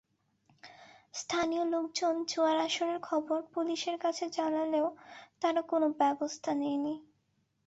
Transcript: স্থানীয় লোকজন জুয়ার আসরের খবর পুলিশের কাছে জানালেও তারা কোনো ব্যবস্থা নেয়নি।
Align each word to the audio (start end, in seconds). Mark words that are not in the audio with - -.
স্থানীয় 1.13 1.63
লোকজন 1.73 2.13
জুয়ার 2.29 2.57
আসরের 2.65 2.99
খবর 3.01 3.37
পুলিশের 3.53 3.97
কাছে 4.03 4.25
জানালেও 4.37 4.87
তারা 5.41 5.61
কোনো 5.71 5.87
ব্যবস্থা 5.99 6.51
নেয়নি। 6.55 6.95